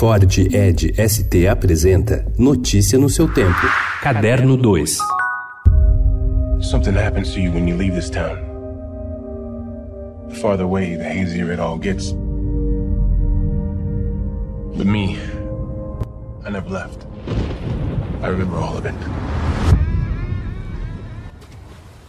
Ford 0.00 0.24
Ed 0.54 0.94
ST 0.96 1.46
apresenta 1.46 2.24
Notícia 2.38 2.98
no 2.98 3.10
seu 3.10 3.28
tempo. 3.28 3.66
Caderno 4.00 4.56
2. 4.56 4.98
Something 6.62 6.94
happens 6.94 7.34
to 7.34 7.40
you 7.42 7.52
when 7.52 7.68
you 7.68 7.76
leave 7.76 7.94
this 7.94 8.08
town. 8.08 8.38
The 10.30 10.36
farther 10.36 10.64
away, 10.64 10.96
the 10.96 11.04
hazier 11.04 11.52
it 11.52 11.60
all 11.60 11.76
gets. 11.76 12.14
But 14.74 14.86
me, 14.86 15.18
I 16.46 16.50
never 16.50 16.70
left. 16.70 17.04
I 18.22 18.28
remember 18.28 18.56
all 18.56 18.78
of 18.78 18.86
it. 18.86 18.94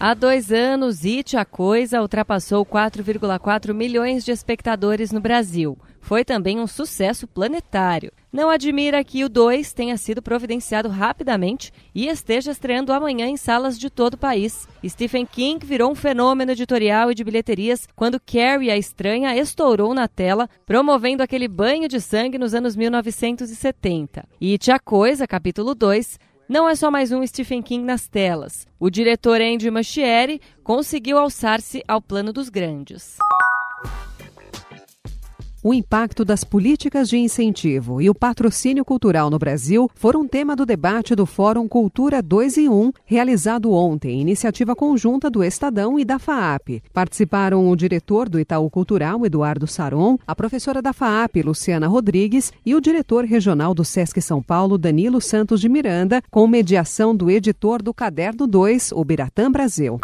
Há 0.00 0.14
dois 0.14 0.52
anos, 0.52 1.04
It 1.04 1.36
a 1.36 1.44
Coisa 1.44 2.00
ultrapassou 2.00 2.64
4,4 2.64 3.74
milhões 3.74 4.24
de 4.24 4.30
espectadores 4.30 5.10
no 5.10 5.20
Brasil. 5.20 5.76
Foi 6.00 6.24
também 6.24 6.60
um 6.60 6.68
sucesso 6.68 7.26
planetário. 7.26 8.12
Não 8.32 8.48
admira 8.48 9.02
que 9.02 9.24
o 9.24 9.28
2 9.28 9.72
tenha 9.72 9.96
sido 9.96 10.22
providenciado 10.22 10.88
rapidamente 10.88 11.72
e 11.92 12.06
esteja 12.06 12.52
estreando 12.52 12.92
amanhã 12.92 13.26
em 13.26 13.36
salas 13.36 13.76
de 13.76 13.90
todo 13.90 14.14
o 14.14 14.18
país. 14.18 14.68
Stephen 14.86 15.26
King 15.26 15.66
virou 15.66 15.90
um 15.90 15.96
fenômeno 15.96 16.52
editorial 16.52 17.10
e 17.10 17.14
de 17.14 17.24
bilheterias 17.24 17.88
quando 17.96 18.20
Carrie 18.20 18.70
a 18.70 18.76
Estranha 18.76 19.36
estourou 19.36 19.92
na 19.94 20.06
tela, 20.06 20.48
promovendo 20.64 21.24
aquele 21.24 21.48
banho 21.48 21.88
de 21.88 22.00
sangue 22.00 22.38
nos 22.38 22.54
anos 22.54 22.76
1970. 22.76 24.24
It 24.40 24.70
a 24.70 24.78
Coisa, 24.78 25.26
capítulo 25.26 25.74
2, 25.74 26.20
não 26.48 26.66
é 26.66 26.74
só 26.74 26.90
mais 26.90 27.12
um 27.12 27.24
Stephen 27.26 27.62
King 27.62 27.84
nas 27.84 28.08
telas. 28.08 28.66
O 28.80 28.88
diretor 28.88 29.40
Andy 29.40 29.70
Muschietti 29.70 30.40
conseguiu 30.64 31.18
alçar-se 31.18 31.84
ao 31.86 32.00
plano 32.00 32.32
dos 32.32 32.48
grandes. 32.48 33.18
O 35.60 35.74
impacto 35.74 36.24
das 36.24 36.44
políticas 36.44 37.08
de 37.08 37.18
incentivo 37.18 38.00
e 38.00 38.08
o 38.08 38.14
patrocínio 38.14 38.84
cultural 38.84 39.28
no 39.28 39.40
Brasil 39.40 39.90
foram 39.92 40.26
tema 40.26 40.54
do 40.54 40.64
debate 40.64 41.16
do 41.16 41.26
Fórum 41.26 41.66
Cultura 41.66 42.22
2 42.22 42.58
em 42.58 42.68
1, 42.68 42.92
realizado 43.04 43.72
ontem, 43.72 44.20
iniciativa 44.20 44.76
conjunta 44.76 45.28
do 45.28 45.42
Estadão 45.42 45.98
e 45.98 46.04
da 46.04 46.16
FAAP. 46.16 46.80
Participaram 46.92 47.68
o 47.68 47.74
diretor 47.74 48.28
do 48.28 48.38
Itaú 48.38 48.70
Cultural, 48.70 49.26
Eduardo 49.26 49.66
Saron, 49.66 50.16
a 50.24 50.34
professora 50.36 50.80
da 50.80 50.92
FAAP, 50.92 51.42
Luciana 51.42 51.88
Rodrigues, 51.88 52.52
e 52.64 52.76
o 52.76 52.80
diretor 52.80 53.24
regional 53.24 53.74
do 53.74 53.84
Sesc 53.84 54.20
São 54.22 54.40
Paulo, 54.40 54.78
Danilo 54.78 55.20
Santos 55.20 55.60
de 55.60 55.68
Miranda, 55.68 56.22
com 56.30 56.46
mediação 56.46 57.16
do 57.16 57.28
editor 57.28 57.82
do 57.82 57.92
Caderno 57.92 58.46
2, 58.46 58.92
o 58.92 59.04
Biratã 59.04 59.50
Brasil. 59.50 59.98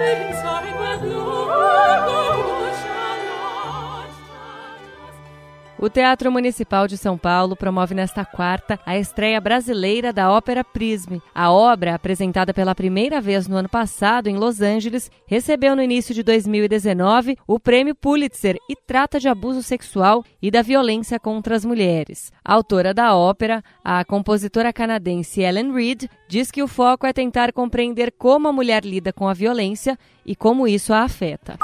inside 0.00 1.00
with 1.02 1.12
you. 1.12 1.95
O 5.78 5.90
Teatro 5.90 6.32
Municipal 6.32 6.88
de 6.88 6.96
São 6.96 7.18
Paulo 7.18 7.54
promove 7.54 7.94
nesta 7.94 8.24
quarta 8.24 8.80
a 8.86 8.96
estreia 8.96 9.38
brasileira 9.38 10.10
da 10.10 10.32
ópera 10.32 10.64
Prisme. 10.64 11.20
A 11.34 11.52
obra, 11.52 11.94
apresentada 11.94 12.54
pela 12.54 12.74
primeira 12.74 13.20
vez 13.20 13.46
no 13.46 13.56
ano 13.56 13.68
passado 13.68 14.26
em 14.26 14.38
Los 14.38 14.62
Angeles, 14.62 15.10
recebeu 15.26 15.76
no 15.76 15.82
início 15.82 16.14
de 16.14 16.22
2019 16.22 17.36
o 17.46 17.60
prêmio 17.60 17.94
Pulitzer 17.94 18.56
e 18.70 18.74
trata 18.74 19.20
de 19.20 19.28
abuso 19.28 19.62
sexual 19.62 20.24
e 20.40 20.50
da 20.50 20.62
violência 20.62 21.20
contra 21.20 21.54
as 21.54 21.64
mulheres. 21.64 22.32
A 22.42 22.54
autora 22.54 22.94
da 22.94 23.14
ópera, 23.14 23.62
a 23.84 24.02
compositora 24.02 24.72
canadense 24.72 25.42
Ellen 25.42 25.74
Reed, 25.74 26.04
diz 26.26 26.50
que 26.50 26.62
o 26.62 26.68
foco 26.68 27.06
é 27.06 27.12
tentar 27.12 27.52
compreender 27.52 28.12
como 28.12 28.48
a 28.48 28.52
mulher 28.52 28.82
lida 28.82 29.12
com 29.12 29.28
a 29.28 29.34
violência 29.34 29.98
e 30.24 30.34
como 30.34 30.66
isso 30.66 30.94
a 30.94 31.02
afeta. 31.02 31.58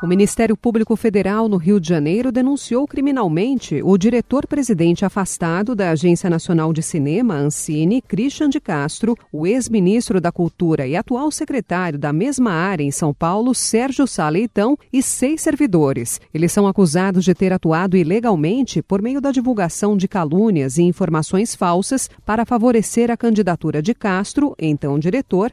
O 0.00 0.06
Ministério 0.06 0.56
Público 0.56 0.94
Federal 0.94 1.48
no 1.48 1.56
Rio 1.56 1.80
de 1.80 1.88
Janeiro 1.88 2.30
denunciou 2.30 2.86
criminalmente 2.86 3.82
o 3.82 3.98
diretor-presidente 3.98 5.04
afastado 5.04 5.74
da 5.74 5.90
Agência 5.90 6.30
Nacional 6.30 6.72
de 6.72 6.84
Cinema, 6.84 7.34
Ancine, 7.34 8.00
Christian 8.00 8.48
de 8.48 8.60
Castro, 8.60 9.16
o 9.32 9.44
ex-ministro 9.44 10.20
da 10.20 10.30
Cultura 10.30 10.86
e 10.86 10.94
atual 10.94 11.32
secretário 11.32 11.98
da 11.98 12.12
mesma 12.12 12.52
área 12.52 12.84
em 12.84 12.92
São 12.92 13.12
Paulo, 13.12 13.52
Sérgio 13.52 14.06
Saleitão, 14.06 14.78
e 14.92 15.02
seis 15.02 15.42
servidores. 15.42 16.20
Eles 16.32 16.52
são 16.52 16.68
acusados 16.68 17.24
de 17.24 17.34
ter 17.34 17.52
atuado 17.52 17.96
ilegalmente 17.96 18.80
por 18.80 19.02
meio 19.02 19.20
da 19.20 19.32
divulgação 19.32 19.96
de 19.96 20.06
calúnias 20.06 20.78
e 20.78 20.82
informações 20.82 21.56
falsas 21.56 22.08
para 22.24 22.46
favorecer 22.46 23.10
a 23.10 23.16
candidatura 23.16 23.82
de 23.82 23.94
Castro, 23.94 24.54
então 24.60 24.96
diretor, 24.96 25.52